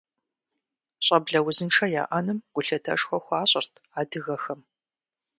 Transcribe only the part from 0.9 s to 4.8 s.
Щӏэблэ узыншэ яӏэным гулъытэшхуэ хуащӏырт адыгэхэм.